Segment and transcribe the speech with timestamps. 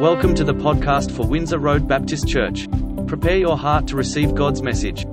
[0.00, 2.68] Welcome to the podcast for Windsor Road Baptist Church.
[3.08, 5.04] Prepare your heart to receive God's message.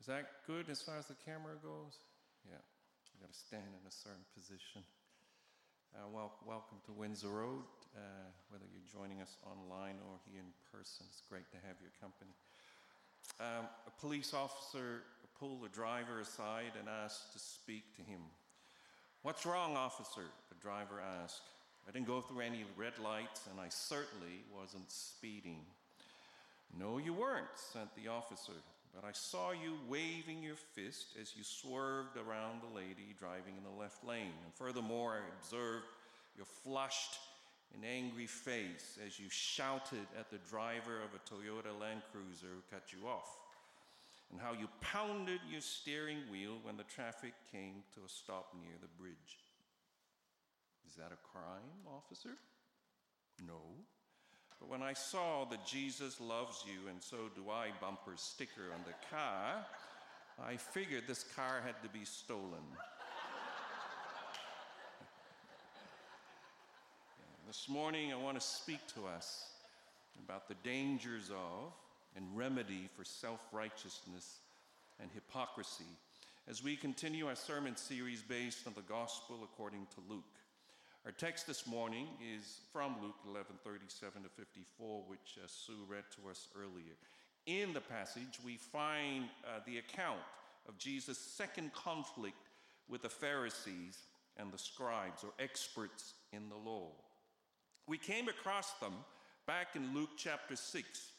[0.00, 2.02] Is that good as far as the camera goes?
[2.42, 2.58] Yeah,
[3.14, 4.82] you got to stand in a certain position.
[5.94, 7.62] Uh, well, welcome to Windsor Road,
[7.94, 11.06] uh, whether you're joining us online or here in person.
[11.08, 12.34] It's great to have your company.
[13.38, 15.06] Um, a police officer
[15.38, 18.18] pulled the driver aside and asked to speak to him.
[19.22, 20.26] What's wrong, officer?
[20.50, 21.46] The driver asked.
[21.86, 25.62] I didn't go through any red lights, and I certainly wasn't speeding.
[26.76, 28.58] No, you weren't, said the officer,
[28.94, 33.64] but I saw you waving your fist as you swerved around the lady driving in
[33.64, 34.34] the left lane.
[34.44, 35.86] And furthermore, I observed
[36.36, 37.18] your flushed
[37.74, 42.62] and angry face as you shouted at the driver of a Toyota Land Cruiser who
[42.70, 43.28] cut you off,
[44.30, 48.74] and how you pounded your steering wheel when the traffic came to a stop near
[48.80, 49.38] the bridge.
[50.86, 52.36] Is that a crime, officer?
[53.46, 53.60] No.
[54.60, 58.80] But when I saw the Jesus loves you and so do I bumper sticker on
[58.86, 59.64] the car,
[60.44, 62.62] I figured this car had to be stolen.
[67.46, 69.50] this morning, I want to speak to us
[70.24, 71.72] about the dangers of
[72.16, 74.38] and remedy for self righteousness
[75.00, 75.84] and hypocrisy
[76.48, 80.24] as we continue our sermon series based on the gospel according to Luke.
[81.08, 82.06] Our text this morning
[82.36, 86.92] is from Luke 11 37 to 54, which uh, Sue read to us earlier.
[87.46, 90.20] In the passage, we find uh, the account
[90.68, 92.50] of Jesus' second conflict
[92.90, 94.02] with the Pharisees
[94.36, 96.90] and the scribes, or experts in the law.
[97.86, 98.92] We came across them
[99.46, 101.12] back in Luke chapter 6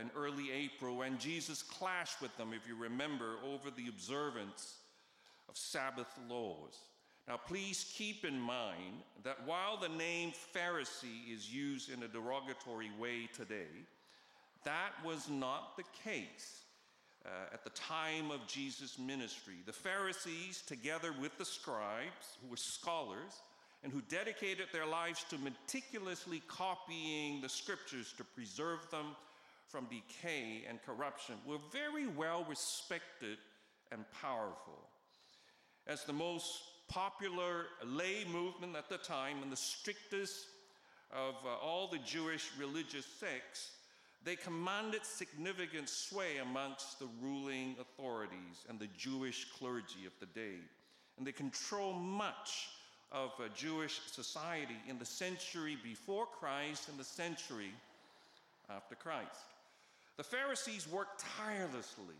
[0.00, 4.78] in early April when Jesus clashed with them, if you remember, over the observance
[5.48, 6.76] of Sabbath laws.
[7.28, 12.90] Now, please keep in mind that while the name Pharisee is used in a derogatory
[12.98, 13.84] way today,
[14.64, 16.62] that was not the case
[17.26, 19.56] uh, at the time of Jesus' ministry.
[19.66, 23.42] The Pharisees, together with the scribes, who were scholars
[23.84, 29.14] and who dedicated their lives to meticulously copying the scriptures to preserve them
[29.66, 33.36] from decay and corruption, were very well respected
[33.92, 34.88] and powerful.
[35.86, 40.46] As the most popular lay movement at the time and the strictest
[41.12, 43.72] of uh, all the Jewish religious sects,
[44.24, 50.56] they commanded significant sway amongst the ruling authorities and the Jewish clergy of the day.
[51.16, 52.68] And they control much
[53.10, 57.72] of uh, Jewish society in the century before Christ and the century
[58.68, 59.46] after Christ.
[60.16, 62.16] The Pharisees worked tirelessly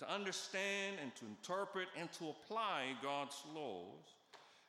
[0.00, 4.16] to understand and to interpret and to apply God's laws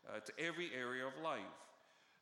[0.08, 1.40] uh, to every area of life.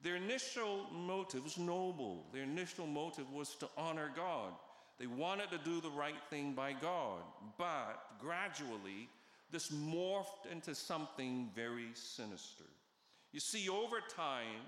[0.02, 2.26] Their initial motive was noble.
[2.32, 4.54] Their initial motive was to honor God.
[5.00, 7.22] They wanted to do the right thing by God.
[7.58, 9.10] But gradually,
[9.52, 12.66] this morphed into something very sinister.
[13.32, 14.62] You see, over time,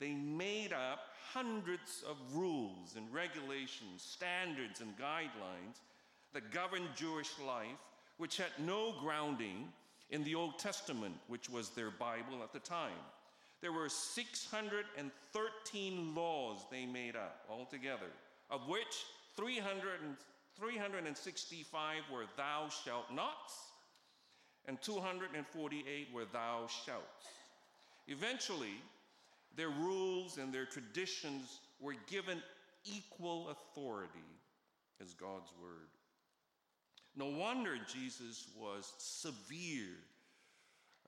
[0.00, 1.00] they made up
[1.32, 5.78] hundreds of rules and regulations, standards, and guidelines
[6.32, 7.78] that governed Jewish life,
[8.16, 9.72] which had no grounding
[10.10, 12.98] in the Old Testament, which was their Bible at the time.
[13.60, 18.10] There were 613 laws they made up altogether,
[18.50, 19.06] of which
[19.36, 20.16] 300 and,
[20.58, 23.54] 365 were thou shalt nots,
[24.66, 27.02] and 248 were thou shalt.
[28.06, 28.80] Eventually,
[29.56, 32.42] their rules and their traditions were given
[32.84, 34.20] equal authority
[35.00, 35.88] as God's word.
[37.16, 39.96] No wonder Jesus was severe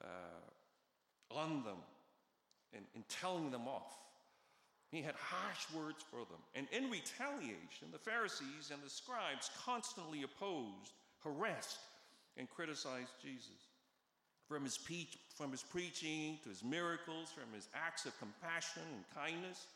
[0.03, 1.79] uh, on them
[2.75, 3.97] and in telling them off.
[4.91, 6.41] He had harsh words for them.
[6.55, 10.93] And in retaliation, the Pharisees and the scribes constantly opposed,
[11.23, 11.81] harassed,
[12.37, 13.71] and criticized Jesus.
[14.47, 19.05] From his, pe- from his preaching to his miracles, from his acts of compassion and
[19.15, 19.67] kindness,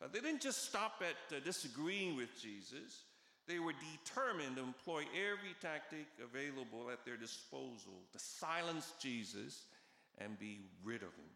[0.00, 3.02] uh, they didn't just stop at uh, disagreeing with Jesus,
[3.48, 9.62] They were determined to employ every tactic available at their disposal to silence Jesus
[10.18, 11.32] and be rid of him.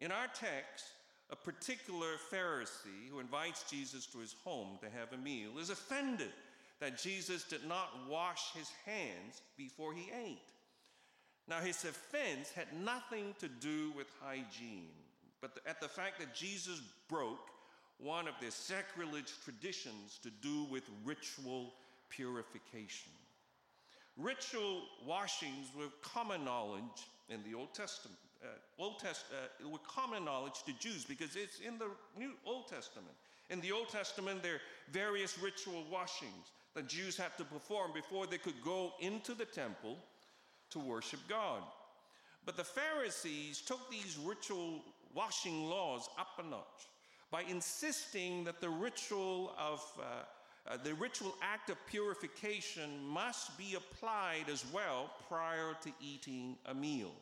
[0.00, 0.84] In our text,
[1.30, 6.32] a particular Pharisee who invites Jesus to his home to have a meal is offended
[6.80, 10.52] that Jesus did not wash his hands before he ate.
[11.48, 14.92] Now, his offense had nothing to do with hygiene,
[15.40, 17.48] but at the fact that Jesus broke
[17.98, 21.74] one of their sacrilege traditions to do with ritual
[22.10, 23.12] purification.
[24.16, 28.18] Ritual washings were common knowledge in the Old Testament.
[28.42, 28.46] Uh,
[28.78, 33.14] Old Test, uh, were common knowledge to Jews because it's in the New Old Testament.
[33.50, 34.60] In the Old Testament, there are
[34.92, 39.96] various ritual washings that Jews had to perform before they could go into the temple
[40.70, 41.62] to worship God.
[42.44, 44.82] But the Pharisees took these ritual
[45.14, 46.88] washing laws up a notch
[47.30, 50.24] by insisting that the ritual of uh,
[50.68, 56.74] uh, the ritual act of purification must be applied as well prior to eating a
[56.74, 57.12] meal.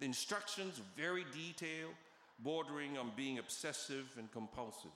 [0.00, 1.94] The instructions very detailed,
[2.40, 4.90] bordering on being obsessive and compulsive.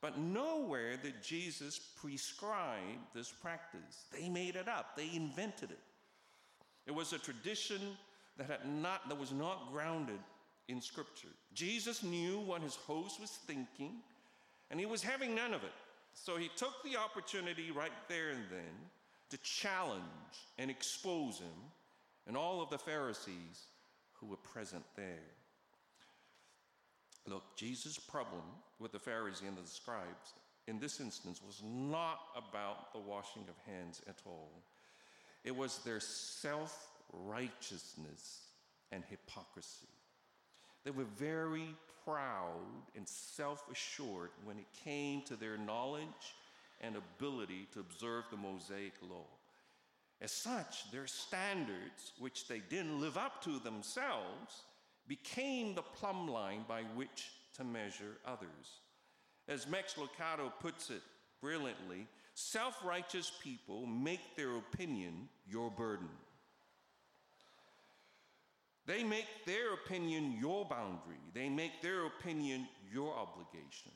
[0.00, 4.04] But nowhere did Jesus prescribe this practice.
[4.12, 5.80] They made it up, they invented it.
[6.86, 7.80] It was a tradition
[8.36, 10.18] that, had not, that was not grounded
[10.68, 11.28] in Scripture.
[11.54, 13.96] Jesus knew what his host was thinking,
[14.70, 15.72] and he was having none of it.
[16.14, 18.74] So he took the opportunity right there and then
[19.30, 20.02] to challenge
[20.58, 21.48] and expose him
[22.26, 23.64] and all of the Pharisees
[24.14, 25.24] who were present there.
[27.26, 28.42] Look, Jesus' problem
[28.78, 30.34] with the Pharisees and the scribes
[30.66, 34.62] in this instance was not about the washing of hands at all.
[35.44, 38.40] It was their self righteousness
[38.92, 39.88] and hypocrisy.
[40.88, 41.68] They were very
[42.06, 42.64] proud
[42.96, 46.34] and self assured when it came to their knowledge
[46.80, 49.26] and ability to observe the Mosaic law.
[50.22, 54.62] As such, their standards, which they didn't live up to themselves,
[55.06, 58.80] became the plumb line by which to measure others.
[59.46, 61.02] As Max Lucado puts it
[61.42, 66.08] brilliantly, self righteous people make their opinion your burden.
[68.88, 73.92] They make their opinion your boundary, they make their opinion your obligation.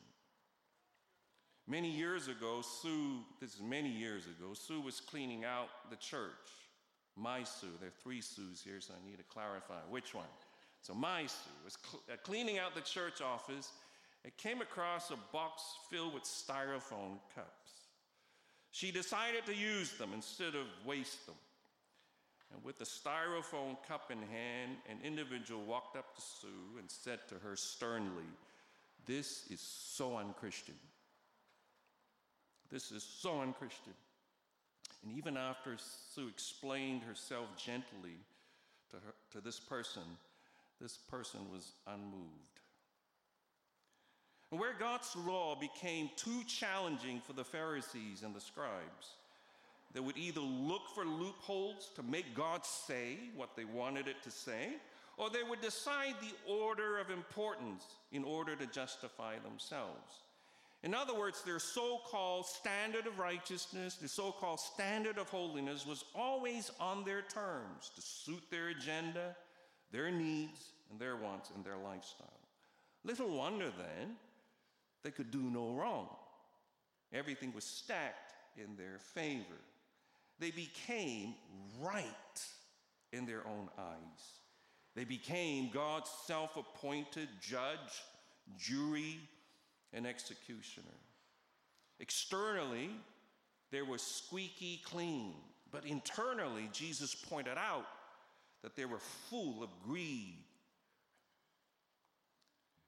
[1.67, 6.29] Many years ago, Sue, this is many years ago, Sue was cleaning out the church.
[7.15, 10.27] My Sue, there are three Sues here, so I need to clarify which one.
[10.81, 13.71] So my Sue was cl- uh, cleaning out the church office
[14.23, 17.71] and came across a box filled with styrofoam cups.
[18.71, 21.35] She decided to use them instead of waste them.
[22.53, 27.19] And with a styrofoam cup in hand, an individual walked up to Sue and said
[27.29, 28.29] to her sternly,
[29.05, 30.75] This is so unchristian.
[32.71, 33.93] This is so unchristian.
[35.03, 35.77] And even after
[36.13, 38.17] Sue explained herself gently
[38.91, 40.03] to, her, to this person,
[40.79, 42.53] this person was unmoved.
[44.51, 49.15] And where God's law became too challenging for the Pharisees and the scribes,
[49.93, 54.31] they would either look for loopholes to make God say what they wanted it to
[54.31, 54.69] say,
[55.17, 60.23] or they would decide the order of importance in order to justify themselves.
[60.81, 65.85] In other words, their so called standard of righteousness, their so called standard of holiness
[65.85, 69.35] was always on their terms to suit their agenda,
[69.91, 72.27] their needs, and their wants and their lifestyle.
[73.05, 74.15] Little wonder then
[75.03, 76.07] they could do no wrong.
[77.13, 79.61] Everything was stacked in their favor
[80.39, 81.35] they became
[81.81, 82.05] right
[83.11, 84.39] in their own eyes.
[84.95, 88.03] They became God's self appointed judge,
[88.57, 89.19] jury,
[89.93, 90.85] and executioner.
[91.99, 92.89] Externally,
[93.71, 95.33] they were squeaky clean,
[95.71, 97.85] but internally, Jesus pointed out
[98.61, 98.99] that they were
[99.29, 100.43] full of greed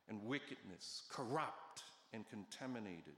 [0.08, 1.84] and wickedness, corrupt
[2.14, 3.16] and contaminated.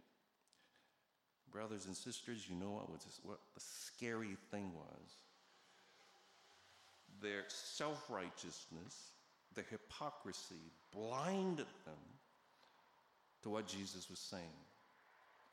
[1.51, 5.11] Brothers and sisters, you know what, was, what the scary thing was?
[7.21, 9.11] Their self righteousness,
[9.55, 11.95] their hypocrisy blinded them
[13.43, 14.43] to what Jesus was saying.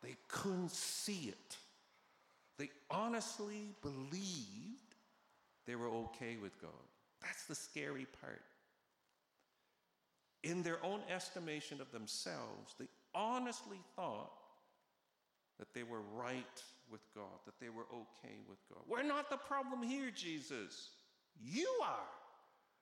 [0.03, 1.57] They couldn't see it.
[2.59, 4.95] They honestly believed
[5.67, 6.71] they were okay with God.
[7.23, 8.43] That's the scary part.
[10.43, 14.33] In their own estimation of themselves, they honestly thought
[15.59, 18.83] that they were right with God, that they were okay with God.
[18.89, 20.91] We're not the problem here, Jesus.
[21.43, 22.11] You are.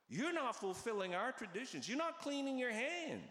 [0.08, 3.30] You're not fulfilling our traditions, you're not cleaning your hands.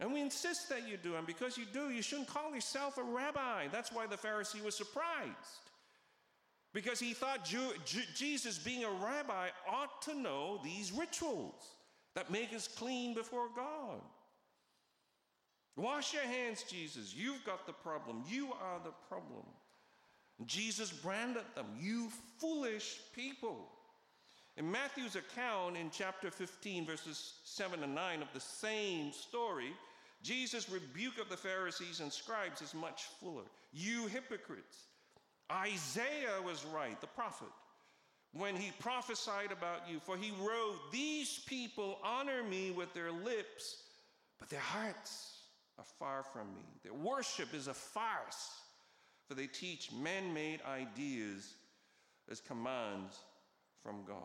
[0.00, 1.14] And we insist that you do.
[1.14, 3.68] And because you do, you shouldn't call yourself a rabbi.
[3.70, 5.70] That's why the Pharisee was surprised.
[6.72, 7.70] Because he thought Jew,
[8.16, 11.62] Jesus, being a rabbi, ought to know these rituals
[12.16, 14.00] that make us clean before God.
[15.76, 17.14] Wash your hands, Jesus.
[17.14, 18.22] You've got the problem.
[18.28, 19.44] You are the problem.
[20.46, 23.68] Jesus branded them, you foolish people.
[24.56, 29.72] In Matthew's account in chapter 15, verses 7 and 9 of the same story,
[30.22, 33.44] Jesus' rebuke of the Pharisees and scribes is much fuller.
[33.72, 34.86] You hypocrites.
[35.50, 37.48] Isaiah was right, the prophet,
[38.32, 43.82] when he prophesied about you, for he wrote, These people honor me with their lips,
[44.38, 45.33] but their hearts
[45.78, 46.64] are far from me.
[46.82, 48.60] Their worship is a farce,
[49.26, 51.54] for they teach man made ideas
[52.30, 53.18] as commands
[53.82, 54.16] from God.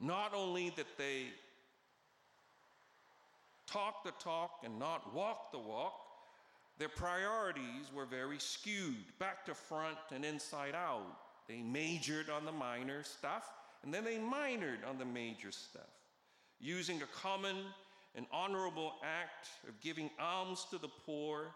[0.00, 1.26] Not only that they
[3.66, 5.94] talk the talk and not walk the walk,
[6.78, 11.18] their priorities were very skewed, back to front and inside out.
[11.46, 13.52] They majored on the minor stuff,
[13.82, 15.82] and then they minored on the major stuff,
[16.58, 17.56] using a common
[18.14, 21.48] and honorable act of giving alms to the poor.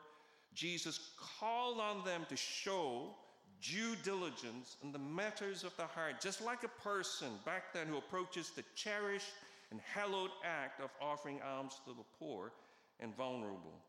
[0.54, 3.14] Jesus called on them to show
[3.60, 7.96] due diligence in the matters of the heart, just like a person back then who
[7.96, 9.32] approaches the cherished
[9.70, 12.52] and hallowed act of offering alms to the poor
[13.00, 13.80] and vulnerable.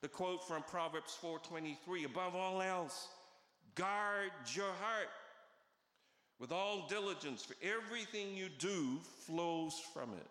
[0.00, 3.08] The quote from Proverbs 4:23, above all else,
[3.74, 5.08] guard your heart
[6.38, 10.26] with all diligence, for everything you do flows from it.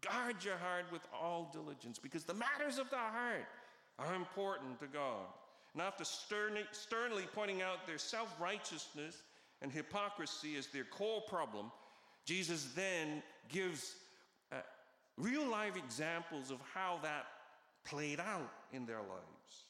[0.00, 3.46] Guard your heart with all diligence, because the matters of the heart
[3.98, 5.26] are important to God.
[5.72, 9.22] And after sternly, sternly pointing out their self righteousness
[9.62, 11.70] and hypocrisy as their core problem,
[12.24, 13.96] Jesus then gives
[14.52, 14.56] uh,
[15.16, 17.26] real life examples of how that
[17.84, 19.64] played out in their lives.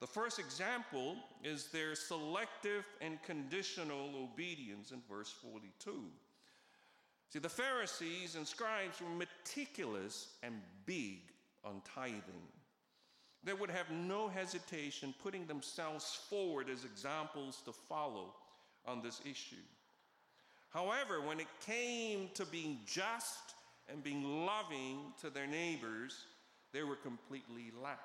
[0.00, 6.04] The first example is their selective and conditional obedience in verse 42.
[7.30, 11.20] See, the Pharisees and scribes were meticulous and big
[11.64, 12.48] on tithing.
[13.44, 18.34] They would have no hesitation putting themselves forward as examples to follow
[18.84, 19.62] on this issue.
[20.70, 23.54] However, when it came to being just
[23.88, 26.26] and being loving to their neighbors,
[26.72, 28.00] they were completely lax.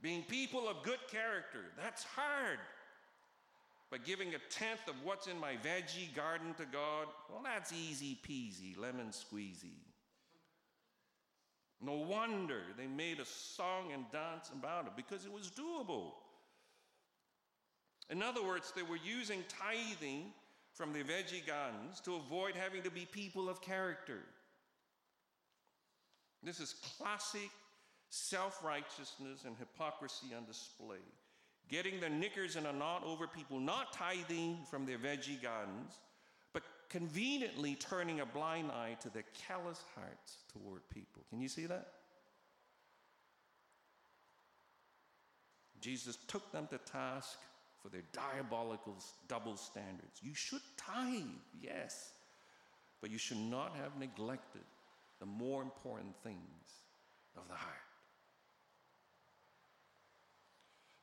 [0.00, 2.58] Being people of good character, that's hard.
[3.92, 8.18] But giving a tenth of what's in my veggie garden to God, well, that's easy
[8.26, 9.76] peasy, lemon squeezy.
[11.78, 16.12] No wonder they made a song and dance about it because it was doable.
[18.08, 20.32] In other words, they were using tithing
[20.72, 24.20] from their veggie gardens to avoid having to be people of character.
[26.42, 27.50] This is classic
[28.08, 30.96] self righteousness and hypocrisy on display.
[31.72, 35.94] Getting their knickers in a knot over people not tithing from their veggie gardens,
[36.52, 41.24] but conveniently turning a blind eye to their callous hearts toward people.
[41.30, 41.88] Can you see that?
[45.80, 47.38] Jesus took them to task
[47.82, 48.94] for their diabolical
[49.26, 50.20] double standards.
[50.20, 51.22] You should tithe,
[51.58, 52.10] yes,
[53.00, 54.62] but you should not have neglected
[55.20, 56.82] the more important things
[57.34, 57.91] of the heart.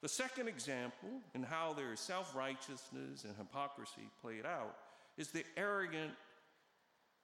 [0.01, 4.75] The second example in how their self righteousness and hypocrisy played out
[5.18, 6.12] is the arrogant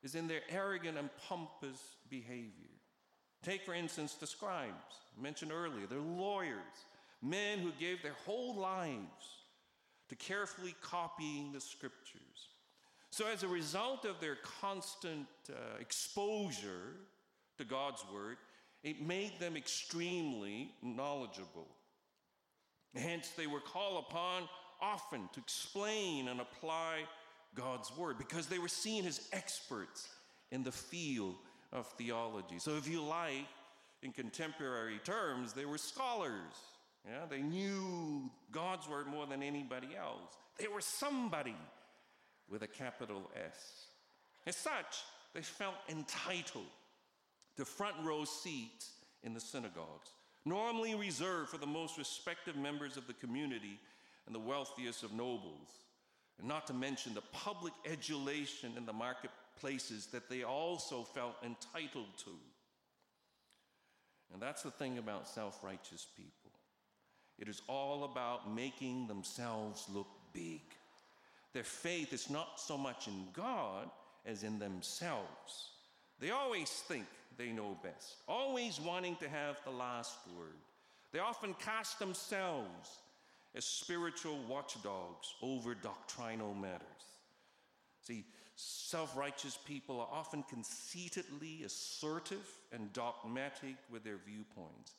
[0.04, 1.80] is in their arrogant and pompous
[2.10, 2.70] behavior.
[3.44, 5.88] Take, for instance, the scribes, mentioned earlier.
[5.88, 6.86] They're lawyers,
[7.22, 9.26] men who gave their whole lives
[10.10, 12.50] to carefully copying the scriptures.
[13.10, 16.98] So, as a result of their constant uh, exposure
[17.58, 18.38] to God's word,
[18.84, 21.68] it made them extremely knowledgeable.
[22.96, 24.48] Hence, they were called upon
[24.82, 27.04] often to explain and apply
[27.54, 30.10] God's word because they were seen as experts
[30.52, 31.36] in the field
[31.72, 32.60] of theology.
[32.60, 33.46] So, if you like,
[34.02, 36.54] in contemporary terms, they were scholars.
[37.08, 40.38] Yeah, they knew God's word more than anybody else.
[40.58, 41.56] They were somebody
[42.50, 43.88] with a capital S.
[44.48, 46.66] As such, they felt entitled
[47.58, 48.92] to front row seats
[49.24, 50.12] in the synagogues,
[50.46, 53.80] normally reserved for the most respected members of the community
[54.26, 55.86] and the wealthiest of nobles
[56.40, 62.18] and not to mention the public adulation in the marketplaces that they also felt entitled
[62.18, 62.32] to.
[64.34, 66.52] And that's the thing about self righteous people.
[67.40, 70.62] It is all about making themselves look big.
[71.54, 73.90] Their faith is not so much in God
[74.26, 75.72] as in themselves.
[76.20, 77.06] They always think
[77.38, 80.58] they know best, always wanting to have the last word.
[81.12, 83.00] They often cast themselves
[83.56, 86.82] as spiritual watchdogs over doctrinal matters.
[88.02, 88.26] See,
[88.56, 94.94] self righteous people are often conceitedly assertive and dogmatic with their viewpoints.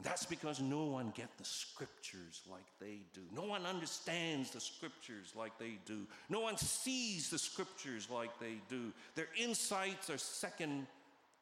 [0.00, 3.20] And that's because no one gets the scriptures like they do.
[3.34, 6.06] No one understands the scriptures like they do.
[6.30, 8.92] No one sees the scriptures like they do.
[9.14, 10.86] Their insights are second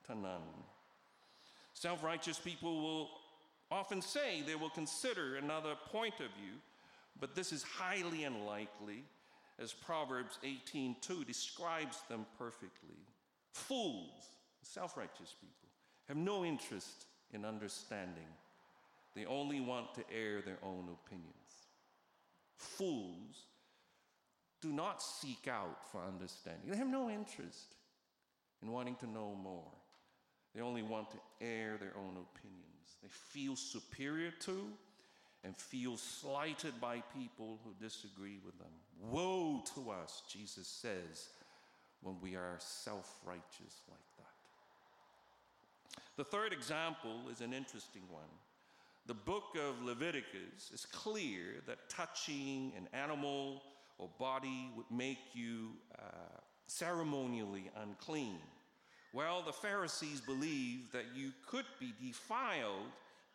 [0.08, 0.42] to none.
[1.74, 3.10] Self righteous people will
[3.70, 6.54] often say they will consider another point of view,
[7.20, 9.04] but this is highly unlikely
[9.58, 12.96] as Proverbs 18:2 describes them perfectly.
[13.52, 14.30] Fools,
[14.62, 15.68] self-righteous people,
[16.06, 18.28] have no interest in understanding.
[19.14, 21.34] They only want to air their own opinions.
[22.56, 23.46] Fools
[24.60, 26.70] do not seek out for understanding.
[26.70, 27.74] They have no interest
[28.62, 29.72] in wanting to know more.
[30.54, 32.96] They only want to air their own opinions.
[33.02, 34.68] They feel superior to
[35.44, 38.72] and feel slighted by people who disagree with them.
[39.00, 41.28] Woe to us, Jesus says,
[42.02, 44.24] when we are self righteous like that.
[46.16, 48.24] The third example is an interesting one.
[49.06, 53.62] The book of Leviticus is clear that touching an animal
[53.98, 58.38] or body would make you uh, ceremonially unclean.
[59.12, 62.86] Well, the Pharisees believed that you could be defiled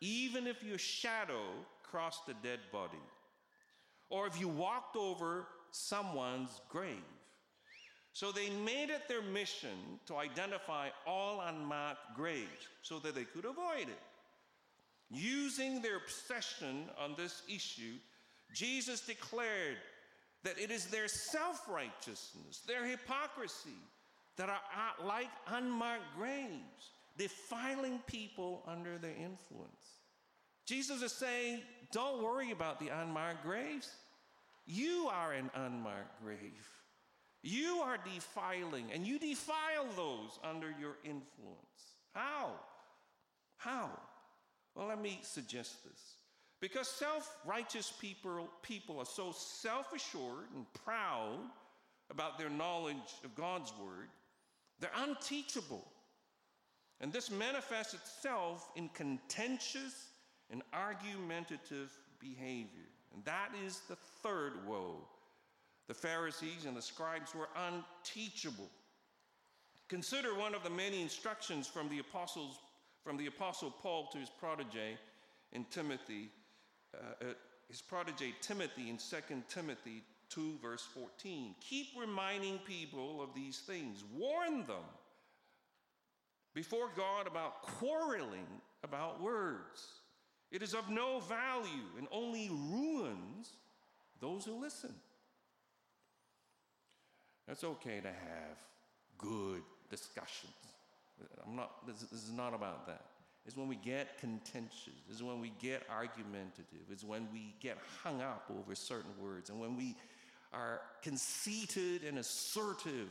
[0.01, 1.43] even if your shadow
[1.81, 2.97] crossed a dead body,
[4.09, 6.97] or if you walked over someone's grave.
[8.11, 13.45] So they made it their mission to identify all unmarked graves so that they could
[13.45, 14.01] avoid it.
[15.09, 17.95] Using their obsession on this issue,
[18.53, 19.77] Jesus declared
[20.43, 23.79] that it is their self righteousness, their hypocrisy,
[24.37, 29.99] that are like unmarked graves, defiling people under their influence.
[30.65, 31.61] Jesus is saying,
[31.91, 33.91] don't worry about the unmarked graves.
[34.65, 36.67] You are an unmarked grave.
[37.43, 41.97] You are defiling, and you defile those under your influence.
[42.13, 42.51] How?
[43.57, 43.89] How?
[44.75, 46.15] Well, let me suggest this.
[46.61, 51.39] Because self righteous people, people are so self assured and proud
[52.09, 54.07] about their knowledge of God's word,
[54.83, 55.87] they're unteachable.
[56.99, 60.09] And this manifests itself in contentious
[60.49, 62.89] and argumentative behavior.
[63.13, 65.07] And that is the third woe.
[65.87, 68.69] The Pharisees and the scribes were unteachable.
[69.87, 72.59] Consider one of the many instructions from the apostles,
[73.05, 74.97] from the apostle Paul to his protege
[75.53, 76.29] in Timothy,
[76.93, 77.33] uh, uh,
[77.69, 79.15] his protege Timothy in 2
[79.47, 81.55] Timothy 2, verse 14.
[81.61, 84.85] Keep reminding people of these things, warn them
[86.53, 88.47] before God about quarreling
[88.83, 89.87] about words.
[90.51, 93.53] It is of no value and only ruins
[94.19, 94.93] those who listen.
[97.47, 98.57] It's okay to have
[99.17, 100.53] good discussions.
[101.45, 103.01] I'm not, this, this is not about that.
[103.45, 104.93] It's when we get contentious.
[105.09, 106.87] It's when we get argumentative.
[106.89, 109.49] It's when we get hung up over certain words.
[109.49, 109.95] And when we
[110.53, 113.09] are conceited and assertive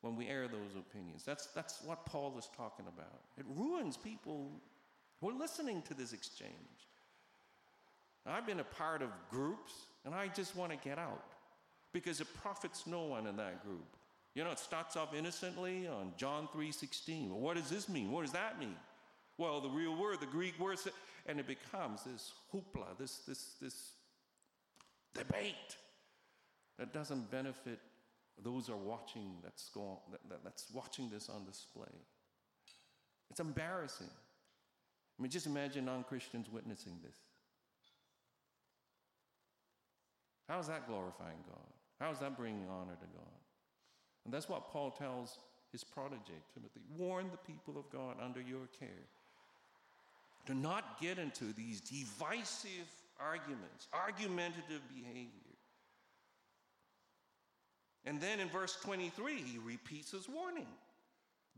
[0.00, 1.24] when we air those opinions.
[1.24, 3.20] That's, that's what Paul is talking about.
[3.36, 4.50] It ruins people
[5.20, 6.52] who are listening to this exchange.
[8.26, 9.72] I've been a part of groups,
[10.04, 11.24] and I just want to get out
[11.92, 13.86] because it profits no one in that group.
[14.34, 17.30] You know, it starts off innocently on John 3:16.
[17.30, 18.12] Well, what does this mean?
[18.12, 18.76] What does that mean?
[19.38, 20.78] Well, the real word, the Greek word,
[21.26, 23.92] and it becomes this hoopla, this this this
[25.14, 25.76] debate
[26.78, 27.80] that doesn't benefit
[28.42, 29.70] those are watching that's,
[30.10, 31.86] that, that, that's watching this on display.
[33.30, 34.10] It's embarrassing.
[35.18, 37.16] I mean, just imagine non Christians witnessing this.
[40.48, 41.66] How is that glorifying God?
[42.00, 43.38] How is that bringing honor to God?
[44.24, 45.38] And that's what Paul tells
[45.72, 46.80] his protege, Timothy.
[46.96, 48.88] Warn the people of God under your care.
[50.46, 52.88] Do not get into these divisive
[53.20, 55.47] arguments, argumentative behavior.
[58.08, 60.66] And then in verse 23, he repeats his warning.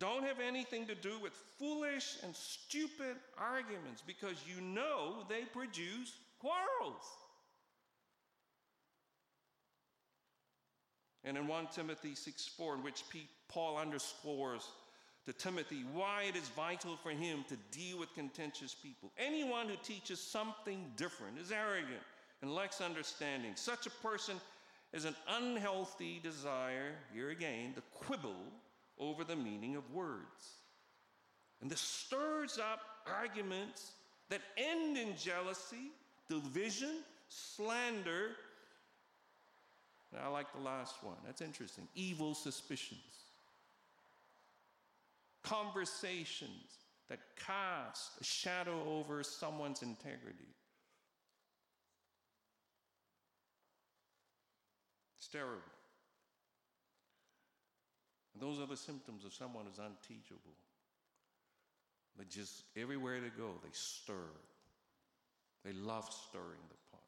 [0.00, 6.12] Don't have anything to do with foolish and stupid arguments because you know they produce
[6.40, 7.04] quarrels.
[11.22, 13.04] And in 1 Timothy 6 4, in which
[13.48, 14.66] Paul underscores
[15.26, 19.12] to Timothy why it is vital for him to deal with contentious people.
[19.18, 22.02] Anyone who teaches something different is arrogant
[22.42, 23.52] and lacks understanding.
[23.54, 24.40] Such a person
[24.92, 28.53] is an unhealthy desire, here again, to quibble
[28.98, 30.57] over the meaning of words.
[31.61, 33.92] And this stirs up arguments
[34.31, 35.92] that end in jealousy,
[36.29, 38.31] division, slander.
[40.12, 41.16] And I like the last one.
[41.24, 41.87] That's interesting.
[41.94, 43.00] Evil suspicions.
[45.42, 50.48] Conversations that cast a shadow over someone's integrity.
[55.32, 55.62] Terrible.
[58.34, 60.56] And those are the symptoms of someone who's unteachable.
[62.18, 64.28] They just, everywhere they go, they stir.
[65.64, 67.00] They love stirring the pot.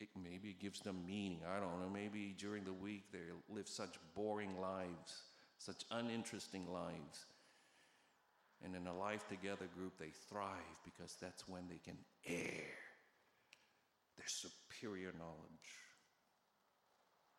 [0.00, 1.40] It maybe gives them meaning.
[1.48, 1.88] I don't know.
[1.92, 5.22] Maybe during the week they live such boring lives,
[5.58, 7.26] such uninteresting lives.
[8.64, 12.74] And in a life together group, they thrive because that's when they can air
[14.16, 15.70] their superior knowledge,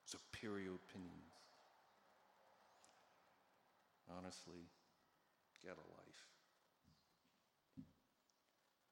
[0.07, 1.35] superior opinions.
[4.17, 4.63] Honestly,
[5.61, 6.23] get a life.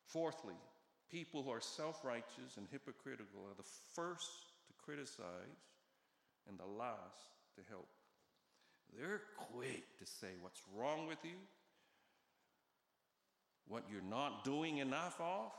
[0.08, 0.56] Fourthly,
[1.10, 5.63] people who are self righteous and hypocritical are the first to criticize
[6.47, 7.88] and the last to help.
[8.97, 11.38] They're quick to say what's wrong with you,
[13.67, 15.51] what you're not doing enough of.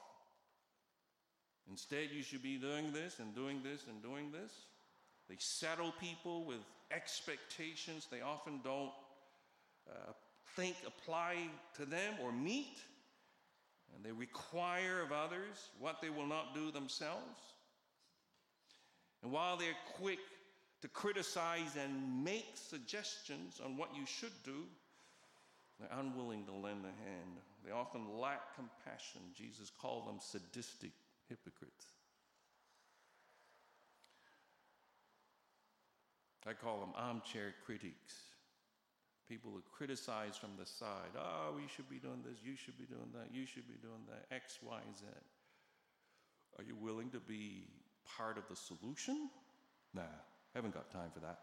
[1.69, 4.53] Instead, you should be doing this and doing this and doing this.
[5.29, 6.61] They settle people with
[6.91, 8.93] expectations they often don't
[9.91, 10.13] uh,
[10.55, 11.37] think apply
[11.77, 12.79] to them or meet.
[13.95, 17.41] And they require of others what they will not do themselves.
[19.23, 20.19] And while they're quick
[20.83, 24.65] to criticize and make suggestions on what you should do,
[25.79, 27.41] they're unwilling to lend a hand.
[27.65, 29.21] They often lack compassion.
[29.35, 30.93] Jesus called them sadistic
[31.29, 31.87] hypocrites.
[36.49, 38.15] I call them armchair critics.
[39.29, 41.11] People who criticize from the side.
[41.19, 44.07] Oh, we should be doing this, you should be doing that, you should be doing
[44.09, 45.05] that, X, Y, Z.
[46.59, 47.65] Are you willing to be
[48.17, 49.29] part of the solution?
[49.93, 50.03] Nah,
[50.55, 51.41] haven't got time for that.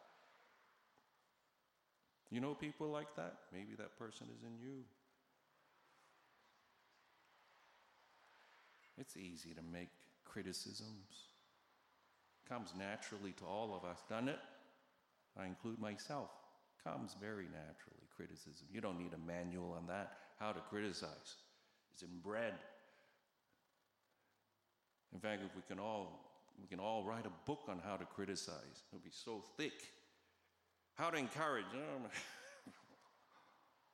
[2.32, 3.36] You know people like that?
[3.52, 4.84] Maybe that person is in you.
[8.98, 9.89] It's easy to make
[10.26, 11.28] criticisms.
[12.48, 14.39] Comes naturally to all of us, doesn't it?
[15.39, 16.30] I include myself.
[16.84, 18.67] Comes very naturally, criticism.
[18.72, 20.13] You don't need a manual on that.
[20.39, 21.38] How to criticize.
[21.93, 22.54] It's inbred.
[25.13, 26.19] In fact, if we can all
[26.62, 28.84] we can all write a book on how to criticize.
[28.91, 29.74] It'll be so thick.
[30.96, 31.65] How to encourage.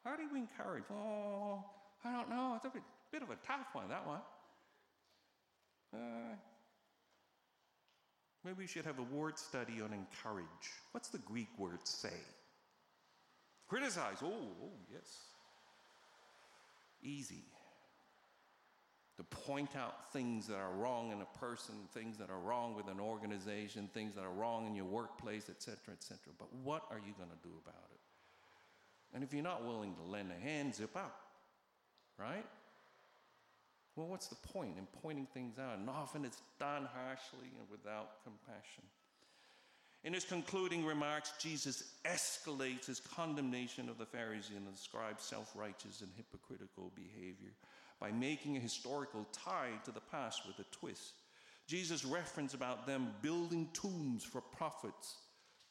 [0.03, 0.83] how do we encourage?
[0.91, 1.63] Oh,
[2.03, 2.53] I don't know.
[2.57, 4.19] It's a bit, bit of a tough one, that one.
[5.93, 6.35] Uh,
[8.43, 10.45] maybe we should have a word study on encourage.
[10.91, 12.09] What's the Greek word say?
[13.67, 14.17] Criticize.
[14.23, 15.17] Oh, oh, yes.
[17.03, 17.43] Easy.
[19.17, 22.87] To point out things that are wrong in a person, things that are wrong with
[22.87, 26.17] an organization, things that are wrong in your workplace, etc., etc.
[26.37, 27.99] But what are you going to do about it?
[29.13, 31.15] And if you're not willing to lend a hand, zip out.
[32.17, 32.45] Right?
[33.99, 35.77] Well, what's the point in pointing things out?
[35.77, 38.85] And often it's done harshly and without compassion.
[40.05, 45.51] In his concluding remarks, Jesus escalates his condemnation of the Pharisees and the scribes' self
[45.53, 47.51] righteous and hypocritical behavior
[47.99, 51.15] by making a historical tie to the past with a twist.
[51.67, 55.17] Jesus' reference about them building tombs for prophets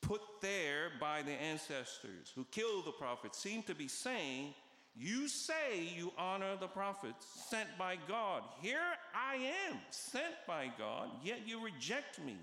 [0.02, 4.52] put there by the ancestors who killed the prophets seemed to be saying,
[5.00, 8.42] You say you honor the prophets sent by God.
[8.60, 8.80] Here
[9.14, 12.36] I am, sent by God, yet you reject me.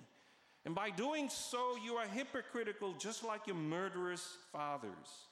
[0.63, 5.27] And by doing so, you are hypocritical, just like your murderous fathers.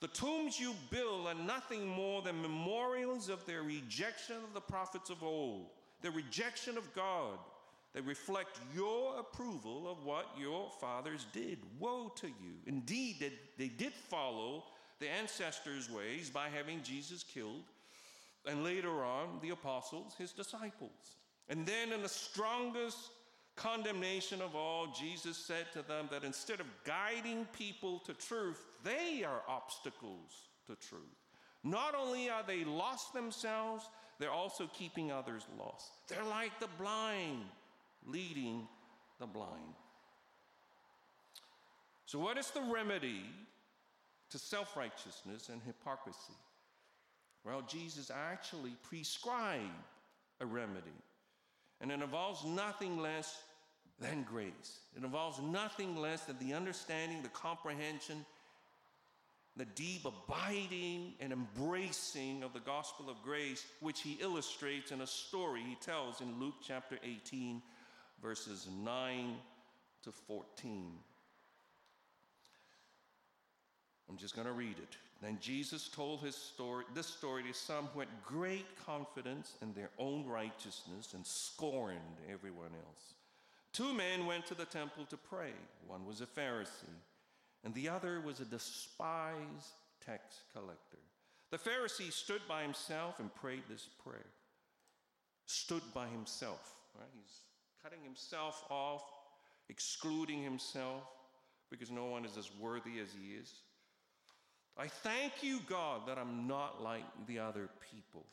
[0.00, 5.10] The tombs you build are nothing more than memorials of their rejection of the prophets
[5.10, 5.66] of old,
[6.02, 7.38] their rejection of God.
[7.94, 11.58] They reflect your approval of what your fathers did.
[11.80, 12.54] Woe to you.
[12.66, 14.64] Indeed, they, they did follow
[15.00, 17.64] the ancestors' ways by having Jesus killed,
[18.46, 21.16] and later on, the apostles, his disciples.
[21.48, 23.10] And then, in the strongest
[23.56, 29.24] condemnation of all, Jesus said to them that instead of guiding people to truth, they
[29.24, 31.02] are obstacles to truth.
[31.64, 35.90] Not only are they lost themselves, they're also keeping others lost.
[36.08, 37.44] They're like the blind
[38.06, 38.66] leading
[39.18, 39.74] the blind.
[42.06, 43.24] So, what is the remedy
[44.30, 46.34] to self righteousness and hypocrisy?
[47.44, 49.62] Well, Jesus actually prescribed
[50.40, 50.90] a remedy,
[51.80, 53.42] and it involves nothing less
[54.00, 54.80] than grace.
[54.96, 58.24] It involves nothing less than the understanding, the comprehension,
[59.56, 65.06] the deep abiding and embracing of the gospel of grace, which he illustrates in a
[65.06, 67.60] story he tells in Luke chapter 18,
[68.22, 69.34] verses 9
[70.04, 70.92] to 14.
[74.08, 74.96] I'm just going to read it.
[75.20, 79.90] Then Jesus told his story, this story to some who had great confidence in their
[79.98, 81.98] own righteousness and scorned
[82.32, 83.14] everyone else.
[83.72, 85.52] Two men went to the temple to pray.
[85.86, 87.02] One was a Pharisee,
[87.64, 90.98] and the other was a despised tax collector.
[91.50, 94.26] The Pharisee stood by himself and prayed this prayer.
[95.46, 97.08] Stood by himself, right?
[97.14, 97.40] He's
[97.82, 99.02] cutting himself off,
[99.68, 101.02] excluding himself,
[101.70, 103.52] because no one is as worthy as he is.
[104.78, 108.24] I thank you, God, that I'm not like the other people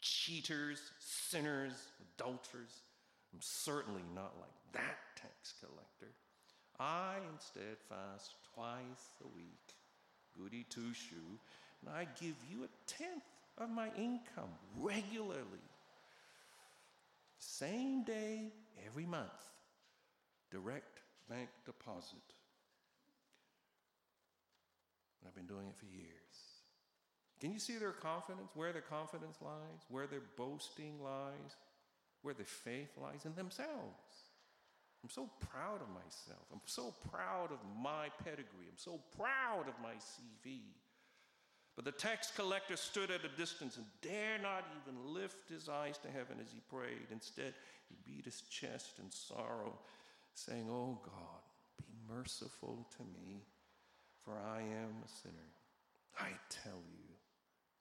[0.00, 1.72] cheaters, sinners,
[2.16, 2.82] adulterers.
[3.32, 6.12] I'm certainly not like that tax collector.
[6.80, 9.74] I instead fast twice a week,
[10.36, 11.38] goody two shoe,
[11.80, 13.22] and I give you a tenth
[13.58, 15.62] of my income regularly.
[17.38, 18.50] Same day,
[18.86, 19.30] every month,
[20.50, 22.18] direct bank deposit.
[25.22, 26.10] And I've been doing it for years.
[27.40, 28.50] Can you see their confidence?
[28.54, 29.86] Where their confidence lies?
[29.88, 31.56] Where their boasting lies?
[32.22, 33.24] Where their faith lies?
[33.24, 34.32] In themselves.
[35.02, 36.46] I'm so proud of myself.
[36.52, 38.68] I'm so proud of my pedigree.
[38.70, 40.60] I'm so proud of my CV.
[41.74, 45.98] But the tax collector stood at a distance and dare not even lift his eyes
[45.98, 47.08] to heaven as he prayed.
[47.10, 47.54] Instead,
[47.88, 49.78] he beat his chest in sorrow,
[50.34, 51.42] saying, Oh God,
[51.78, 53.42] be merciful to me,
[54.24, 55.50] for I am a sinner.
[56.18, 57.14] I tell you,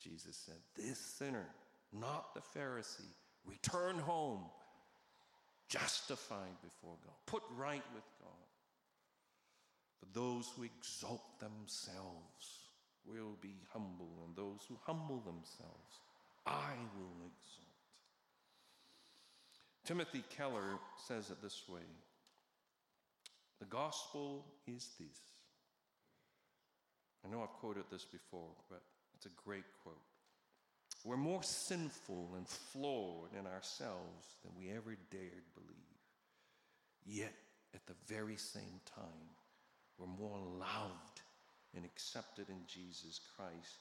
[0.02, 1.46] Jesus said, this sinner,
[1.94, 4.46] not the Pharisee, return home,
[5.68, 8.30] justified before God, put right with God.
[10.00, 12.70] But those who exalt themselves
[13.06, 16.00] will be humble, and those who humble themselves,
[16.46, 17.62] I will exalt.
[19.86, 21.82] Timothy Keller says it this way
[23.60, 25.20] The gospel is this
[27.26, 28.82] I know I've quoted this before, but
[29.16, 29.98] it's a great quote.
[31.04, 35.78] We're more sinful and flawed in ourselves than we ever dared believe.
[37.06, 37.34] Yet,
[37.74, 39.30] at the very same time,
[39.98, 41.22] we're more loved
[41.76, 43.80] and accepted in Jesus Christ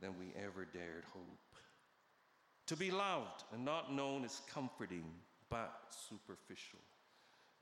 [0.00, 1.22] than we ever dared hope.
[2.66, 5.04] To be loved and not known is comforting,
[5.50, 5.72] but
[6.08, 6.80] superficial.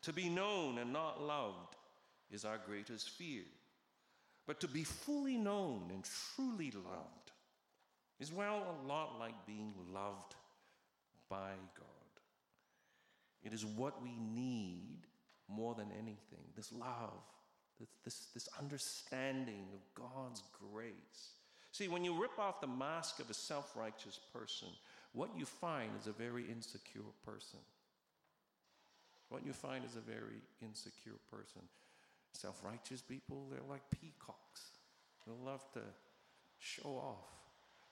[0.03, 1.77] To be known and not loved
[2.31, 3.43] is our greatest fear.
[4.47, 7.31] But to be fully known and truly loved
[8.19, 10.35] is, well, a lot like being loved
[11.29, 11.87] by God.
[13.43, 15.07] It is what we need
[15.49, 17.23] more than anything this love,
[18.05, 21.33] this, this, understanding of God's grace.
[21.73, 24.69] See, when you rip off the mask of a self righteous person,
[25.13, 27.61] what you find is a very insecure person.
[29.29, 31.63] What you find is a very insecure person.
[32.33, 34.73] Self righteous people, they're like peacocks.
[35.27, 35.81] They love to
[36.59, 37.29] show off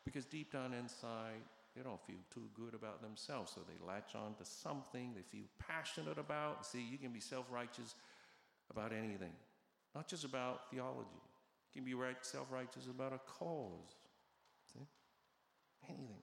[0.05, 1.43] because deep down inside,
[1.77, 3.53] they don't feel too good about themselves.
[3.55, 6.67] So they latch on to something they feel passionate about.
[6.67, 7.95] See, you can be self righteous
[8.71, 9.33] about anything,
[9.95, 11.09] not just about theology.
[11.73, 13.95] You can be right, self righteous about a cause.
[14.73, 14.87] See?
[15.89, 16.23] Anything.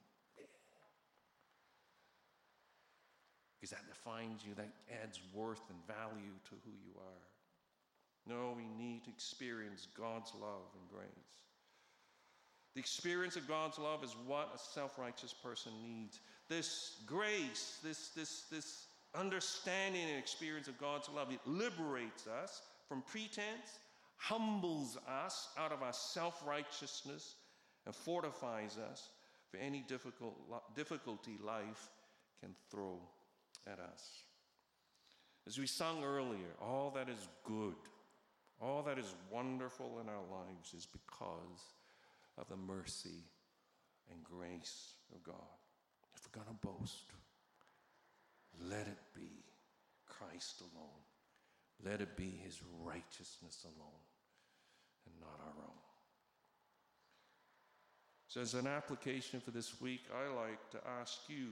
[3.58, 4.68] Because that defines you, that
[5.02, 7.37] adds worth and value to who you are.
[8.28, 11.08] No, we need to experience God's love and grace.
[12.74, 16.20] The experience of God's love is what a self righteous person needs.
[16.48, 23.02] This grace, this, this, this understanding and experience of God's love, it liberates us from
[23.02, 23.78] pretense,
[24.16, 27.36] humbles us out of our self righteousness,
[27.86, 29.08] and fortifies us
[29.50, 30.36] for any difficult,
[30.76, 31.88] difficulty life
[32.42, 33.00] can throw
[33.66, 34.22] at us.
[35.46, 37.74] As we sung earlier, all that is good
[38.60, 41.74] all that is wonderful in our lives is because
[42.36, 43.24] of the mercy
[44.10, 45.34] and grace of God.
[46.14, 47.12] If we're going to boast,
[48.68, 49.44] let it be
[50.06, 51.04] Christ alone.
[51.84, 54.02] Let it be his righteousness alone
[55.06, 55.78] and not our own.
[58.26, 61.46] So, as an application for this week, I like to ask you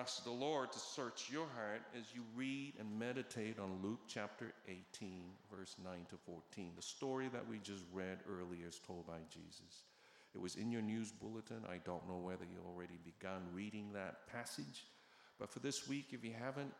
[0.00, 4.52] ask the Lord to search your heart as you read and meditate on Luke chapter
[4.68, 5.22] 18,
[5.54, 6.72] verse 9 to 14.
[6.76, 9.84] The story that we just read earlier is told by Jesus.
[10.34, 11.62] It was in your news bulletin.
[11.68, 14.86] I don't know whether you already begun reading that passage,
[15.38, 16.72] but for this week, if you haven't,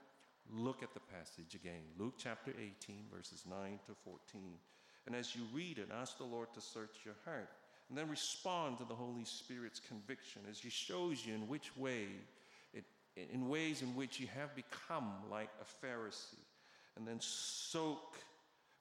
[0.51, 1.83] look at the passage again.
[1.99, 4.43] Luke chapter 18, verses 9 to 14.
[5.07, 7.51] And as you read it, ask the Lord to search your heart.
[7.89, 12.07] And then respond to the Holy Spirit's conviction as He shows you in which way,
[13.17, 16.47] in ways in which you have become like a Pharisee.
[16.97, 18.17] And then soak,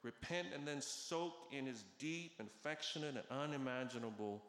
[0.04, 4.42] repent, and then soak in His deep, affectionate, and unimaginable,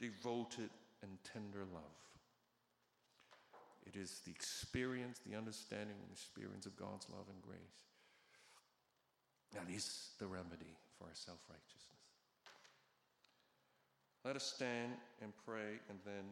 [0.00, 0.70] devoted,
[1.02, 1.82] and tender love.
[3.86, 7.58] It is the experience, the understanding, and experience of God's love and grace.
[9.54, 11.88] That is the remedy for our self righteousness.
[14.24, 16.24] Let us stand and pray, and then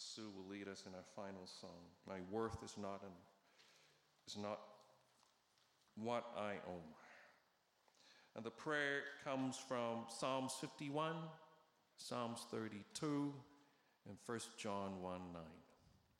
[0.00, 1.84] Sue will lead us in our final song.
[2.08, 3.12] My worth is not, an,
[4.26, 4.58] is not
[5.94, 6.80] what I own.
[8.34, 11.16] And the prayer comes from Psalms 51,
[11.98, 13.34] Psalms 32,
[14.08, 15.42] and 1 John 1 9.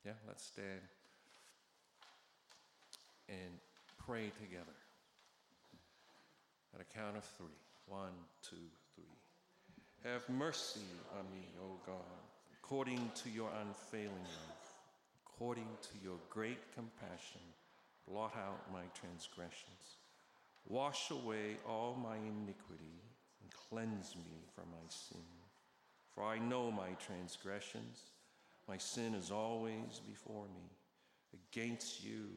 [0.04, 0.80] Yeah, let's stand
[3.30, 3.52] and
[3.96, 4.76] pray together.
[6.74, 7.46] At a count of three.
[7.86, 8.12] One,
[8.42, 8.56] two,
[8.94, 9.04] three.
[10.04, 10.80] Have mercy
[11.18, 12.29] on me, O God,
[12.70, 14.64] according to your unfailing love,
[15.26, 17.40] according to your great compassion.
[18.06, 19.96] Blot out my transgressions.
[20.68, 23.02] Wash away all my iniquity
[23.42, 25.24] and cleanse me from my sin.
[26.14, 28.04] For I know my transgressions
[28.68, 30.70] my sin is always before me.
[31.50, 32.28] Against you,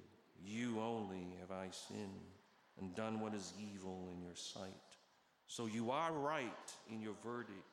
[0.43, 2.31] you only have I sinned
[2.79, 4.97] and done what is evil in your sight.
[5.45, 7.72] So you are right in your verdict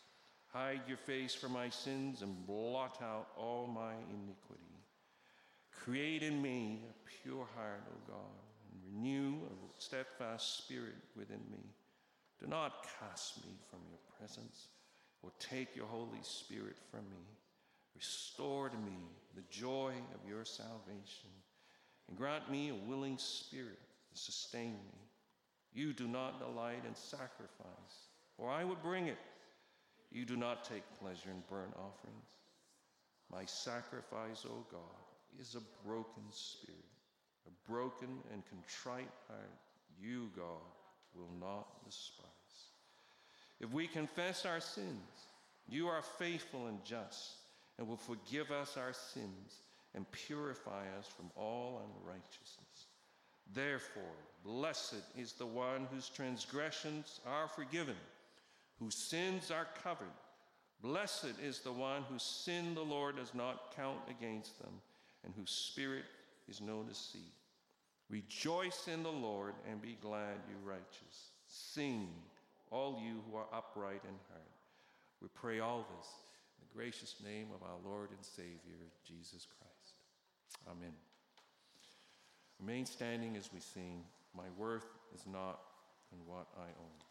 [0.53, 4.61] Hide your face from my sins and blot out all my iniquity.
[5.71, 11.63] Create in me a pure heart, O God, and renew a steadfast spirit within me.
[12.39, 14.67] Do not cast me from your presence
[15.23, 17.23] or take your Holy Spirit from me.
[17.95, 18.97] Restore to me
[19.35, 21.29] the joy of your salvation
[22.09, 23.79] and grant me a willing spirit
[24.11, 24.99] to sustain me.
[25.73, 29.17] You do not delight in sacrifice, or I would bring it.
[30.11, 32.29] You do not take pleasure in burnt offerings.
[33.31, 36.83] My sacrifice, O God, is a broken spirit,
[37.47, 39.51] a broken and contrite heart.
[39.99, 40.43] You, God,
[41.15, 42.27] will not despise.
[43.59, 45.27] If we confess our sins,
[45.69, 47.37] you are faithful and just
[47.77, 49.55] and will forgive us our sins
[49.95, 52.87] and purify us from all unrighteousness.
[53.53, 54.03] Therefore,
[54.43, 57.95] blessed is the one whose transgressions are forgiven,
[58.81, 60.07] whose sins are covered.
[60.81, 64.73] Blessed is the one whose sin the Lord does not count against them,
[65.23, 66.05] and whose spirit
[66.49, 67.33] is no deceit.
[68.09, 71.29] Rejoice in the Lord and be glad, you righteous.
[71.47, 72.09] Sing,
[72.71, 74.49] all you who are upright in heart.
[75.21, 76.07] We pray all this
[76.57, 79.95] in the gracious name of our Lord and Savior, Jesus Christ.
[80.67, 80.93] Amen.
[82.59, 84.03] Remain standing as we sing,
[84.35, 85.59] My worth is not
[86.11, 87.10] in what I own.